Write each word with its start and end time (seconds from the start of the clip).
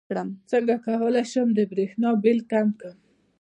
څنګه 0.51 0.75
کولی 0.87 1.23
شم 1.31 1.47
د 1.53 1.59
بریښنا 1.71 2.09
بل 2.23 2.37
کم 2.51 2.67
کړم 2.79 2.97